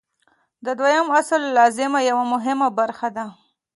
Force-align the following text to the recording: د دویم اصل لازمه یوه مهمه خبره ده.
د 0.65 0.67
دویم 0.79 1.07
اصل 1.19 1.41
لازمه 1.57 1.99
یوه 2.09 2.23
مهمه 2.33 2.67
خبره 2.75 3.07
ده. 3.15 3.25